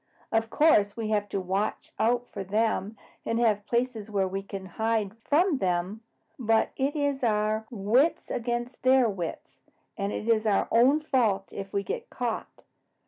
"Of 0.31 0.49
course, 0.49 0.97
we 0.97 1.09
have 1.09 1.29
to 1.29 1.39
watch 1.39 1.93
out 1.99 2.27
for 2.31 2.43
them 2.43 2.97
and 3.23 3.37
have 3.37 3.67
places 3.67 4.09
where 4.09 4.27
we 4.27 4.41
can 4.41 4.65
hide 4.65 5.15
from 5.19 5.59
them, 5.59 6.01
but 6.39 6.71
it 6.75 6.95
is 6.95 7.23
our 7.23 7.67
wits 7.69 8.31
against 8.31 8.81
their 8.81 9.07
wits, 9.07 9.59
and 9.95 10.11
it 10.11 10.27
is 10.27 10.47
our 10.47 10.67
own 10.71 11.01
fault 11.01 11.53
if 11.53 11.71
we 11.71 11.83
get 11.83 12.09
caught. 12.09 12.63